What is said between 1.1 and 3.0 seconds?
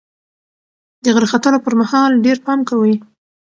غره ختلو پر مهال ډېر پام کوئ.